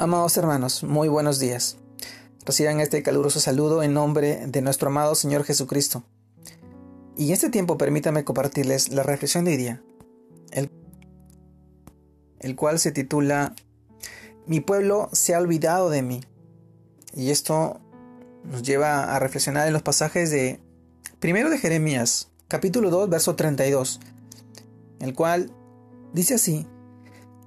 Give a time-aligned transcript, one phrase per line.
[0.00, 1.76] Amados hermanos, muy buenos días.
[2.46, 6.04] Reciban este caluroso saludo en nombre de nuestro amado Señor Jesucristo.
[7.16, 9.82] Y en este tiempo permítame compartirles la reflexión de hoy día,
[10.52, 10.70] el,
[12.38, 13.56] el cual se titula
[14.46, 16.20] Mi pueblo se ha olvidado de mí.
[17.12, 17.80] Y esto
[18.44, 20.60] nos lleva a reflexionar en los pasajes de
[21.18, 23.98] primero de Jeremías, capítulo 2, verso 32,
[25.00, 25.50] el cual
[26.12, 26.68] dice así: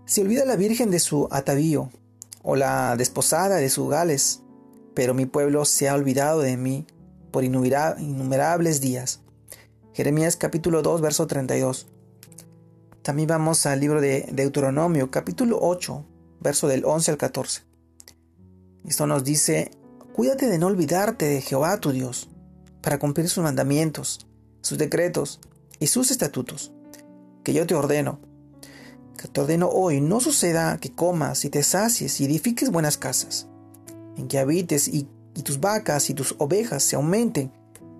[0.04, 1.90] Se olvida la Virgen de su atavío
[2.44, 4.42] o la desposada de sus gales,
[4.94, 6.88] pero mi pueblo se ha olvidado de mí
[7.32, 9.22] por innumerables días.
[9.94, 11.88] Jeremías capítulo 2, verso 32.
[13.02, 16.06] También vamos al libro de Deuteronomio, capítulo 8,
[16.40, 17.64] verso del 11 al 14.
[18.86, 19.72] Esto nos dice,
[20.14, 22.30] cuídate de no olvidarte de Jehová tu Dios,
[22.82, 24.28] para cumplir sus mandamientos,
[24.62, 25.40] sus decretos
[25.80, 26.72] y sus estatutos,
[27.44, 28.20] que yo te ordeno,
[29.28, 33.48] te ordeno hoy no suceda que comas y te sacies y edifiques buenas casas,
[34.18, 35.08] en que habites y,
[35.44, 37.52] tus vacas y tus ovejas se aumenten,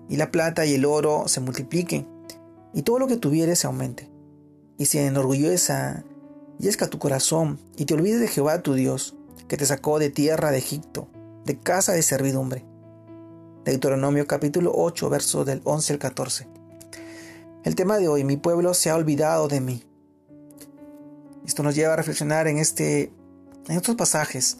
[0.08, 2.06] y la plata y el oro se multipliquen,
[2.74, 4.10] y todo lo que tuvieres se aumente,
[4.78, 6.04] y se enorgulleza
[6.58, 9.16] y esca tu corazón, y te olvides de Jehová tu Dios,
[9.48, 11.08] que te sacó de tierra de Egipto,
[11.44, 12.64] de casa de servidumbre.
[13.64, 16.48] Deuteronomio capítulo 8, versos del 11 al 14.
[17.64, 19.84] El tema de hoy, mi pueblo se ha olvidado de mí.
[21.46, 23.12] Esto nos lleva a reflexionar en, este,
[23.68, 24.58] en estos pasajes.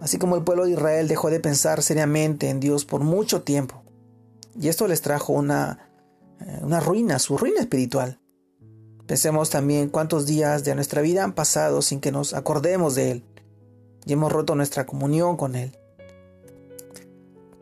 [0.00, 3.82] Así como el pueblo de Israel dejó de pensar seriamente en Dios por mucho tiempo.
[4.58, 5.90] Y esto les trajo una,
[6.40, 8.18] eh, una ruina, su ruina espiritual.
[9.06, 13.24] Pensemos también cuántos días de nuestra vida han pasado sin que nos acordemos de Él.
[14.06, 15.76] Y hemos roto nuestra comunión con Él.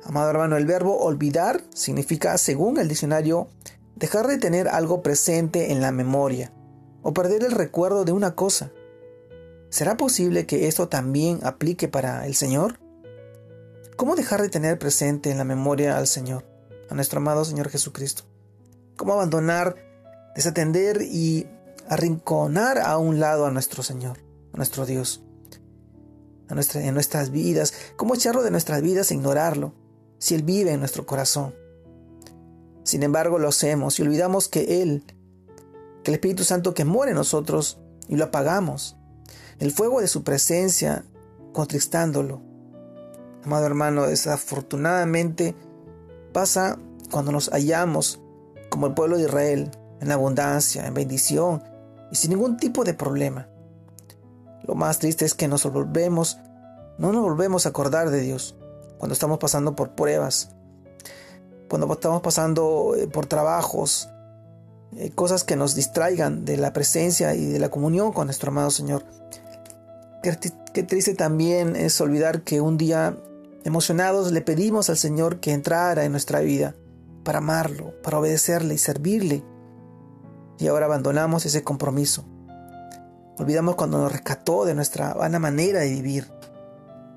[0.04, 3.48] Amado hermano, el verbo olvidar significa, según el diccionario,
[3.96, 6.52] dejar de tener algo presente en la memoria,
[7.08, 8.70] o perder el recuerdo de una cosa.
[9.70, 12.80] ¿Será posible que esto también aplique para el Señor?
[13.96, 16.44] ¿Cómo dejar de tener presente en la memoria al Señor,
[16.90, 18.24] a nuestro amado Señor Jesucristo?
[18.98, 19.76] ¿Cómo abandonar,
[20.36, 21.48] desatender y
[21.88, 24.18] arrinconar a un lado a nuestro Señor,
[24.52, 25.24] a nuestro Dios?
[26.50, 29.72] A en nuestras vidas, ¿cómo echarlo de nuestras vidas e ignorarlo
[30.18, 31.54] si Él vive en nuestro corazón?
[32.84, 35.04] Sin embargo, lo hacemos y olvidamos que Él
[36.08, 38.96] el Espíritu Santo que muere en nosotros y lo apagamos.
[39.58, 41.04] El fuego de su presencia
[41.52, 42.42] contristándolo.
[43.44, 45.54] Amado hermano, desafortunadamente
[46.32, 46.78] pasa
[47.10, 48.20] cuando nos hallamos
[48.68, 49.70] como el pueblo de Israel,
[50.00, 51.62] en abundancia, en bendición
[52.10, 53.48] y sin ningún tipo de problema.
[54.62, 56.38] Lo más triste es que nos volvemos,
[56.98, 58.56] no nos volvemos a acordar de Dios
[58.98, 60.50] cuando estamos pasando por pruebas,
[61.68, 64.08] cuando estamos pasando eh, por trabajos,
[64.96, 68.70] eh, cosas que nos distraigan de la presencia y de la comunión con nuestro amado
[68.70, 69.04] Señor.
[70.22, 73.16] Qué, triste también es olvidar que un día
[73.64, 76.74] emocionados le pedimos al Señor que entrara en nuestra vida
[77.22, 79.44] para amarlo, para obedecerle y servirle.
[80.58, 82.24] Y ahora abandonamos ese compromiso.
[83.38, 86.32] Olvidamos cuando nos rescató de nuestra vana manera de vivir.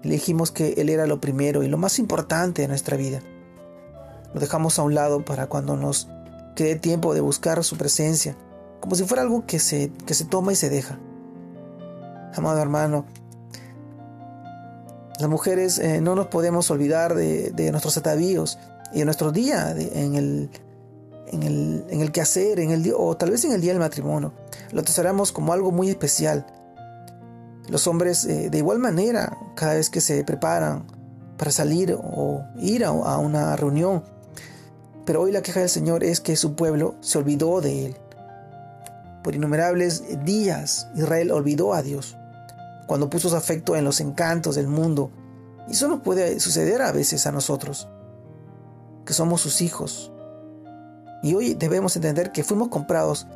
[0.04, 3.22] Le dijimos que Él era lo primero y lo más importante de nuestra vida.
[4.34, 6.08] Lo dejamos a un lado para cuando nos
[6.56, 8.36] que dé tiempo de buscar su presencia,
[8.80, 11.00] como si fuera algo que se, que se toma y se deja.
[12.36, 13.06] Amado hermano,
[15.20, 18.58] las mujeres eh, no nos podemos olvidar de, nuestros atavíos
[18.92, 20.50] y de nuestro día en, el,
[21.28, 24.34] en, el, en el quehacer, en el, o tal vez en el día del matrimonio.
[24.72, 26.48] Lo atesoramos como algo muy especial.
[27.70, 30.88] Los hombres, eh, de igual manera, cada vez que se preparan
[31.38, 34.04] para salir o ir a una reunión,
[35.06, 37.98] pero hoy la queja del Señor es que su pueblo se olvidó de Él.
[39.24, 42.18] Por innumerables días Israel olvidó a Dios,
[42.88, 45.12] cuando puso su afecto en los encantos del mundo.
[45.68, 47.88] Y eso nos puede suceder a veces a nosotros,
[49.06, 50.12] que somos sus hijos.
[51.24, 53.28] Y hoy debemos entender que fuimos comprados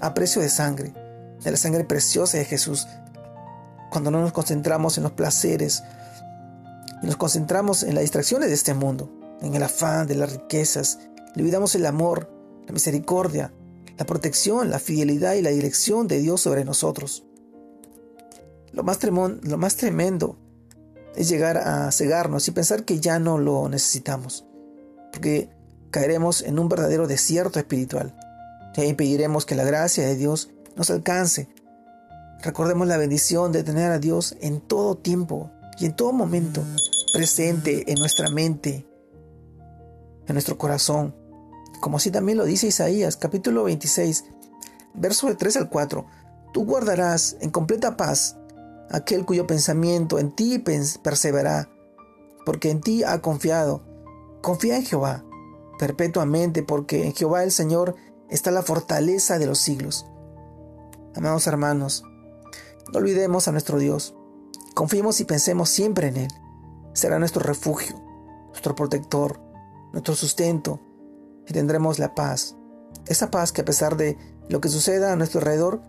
[0.00, 0.94] a precio de sangre,
[1.42, 2.86] de la sangre preciosa de Jesús,
[3.90, 5.82] cuando no nos concentramos en los placeres
[7.02, 9.10] y nos concentramos en las distracciones de este mundo,
[9.42, 10.98] en el afán de las riquezas
[11.34, 12.30] le olvidamos el amor,
[12.66, 13.52] la misericordia,
[13.98, 17.24] la protección, la fidelidad y la dirección de Dios sobre nosotros.
[18.72, 20.36] Lo más, lo más tremendo
[21.14, 24.46] es llegar a cegarnos y pensar que ya no lo necesitamos,
[25.12, 25.50] porque
[25.90, 28.16] caeremos en un verdadero desierto espiritual.
[28.74, 31.48] E impediremos que la gracia de Dios nos alcance.
[32.42, 36.62] Recordemos la bendición de tener a Dios en todo tiempo y en todo momento
[37.12, 38.86] presente en nuestra mente,
[40.26, 41.14] en nuestro corazón,
[41.82, 44.26] como así también lo dice Isaías capítulo 26,
[44.94, 46.06] verso de 3 al 4,
[46.52, 48.38] tú guardarás en completa paz
[48.88, 51.68] aquel cuyo pensamiento en ti persevera,
[52.46, 53.82] porque en ti ha confiado.
[54.42, 55.24] Confía en Jehová
[55.76, 57.96] perpetuamente, porque en Jehová el Señor
[58.30, 60.06] está la fortaleza de los siglos.
[61.16, 62.04] Amados hermanos,
[62.92, 64.14] no olvidemos a nuestro Dios.
[64.74, 66.32] Confiemos y pensemos siempre en Él.
[66.92, 68.00] Será nuestro refugio,
[68.50, 69.40] nuestro protector,
[69.92, 70.78] nuestro sustento,
[71.46, 72.56] y tendremos la paz.
[73.06, 74.16] Esa paz que a pesar de
[74.48, 75.82] lo que suceda a nuestro alrededor,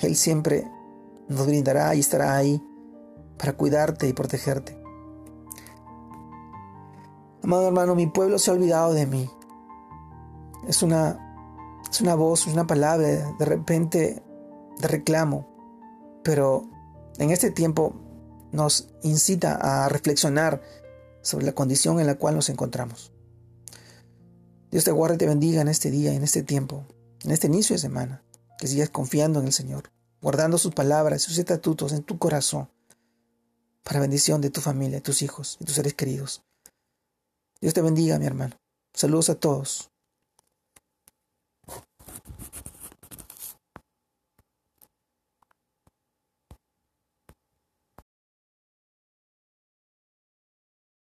[0.00, 0.70] Él siempre
[1.28, 2.62] nos brindará y estará ahí
[3.38, 4.80] para cuidarte y protegerte.
[7.42, 9.30] Amado hermano, mi pueblo se ha olvidado de mí.
[10.68, 14.22] Es una, es una voz, es una palabra de repente
[14.78, 15.48] de reclamo,
[16.22, 16.68] pero
[17.18, 17.94] en este tiempo
[18.52, 20.60] nos incita a reflexionar
[21.22, 23.12] sobre la condición en la cual nos encontramos.
[24.70, 26.86] Dios te guarde y te bendiga en este día, en este tiempo,
[27.24, 28.22] en este inicio de semana,
[28.58, 29.90] que sigas confiando en el Señor,
[30.22, 32.70] guardando sus palabras, sus estatutos en tu corazón,
[33.82, 36.42] para bendición de tu familia, tus hijos y tus seres queridos.
[37.60, 38.56] Dios te bendiga, mi hermano.
[38.94, 39.90] Saludos a todos.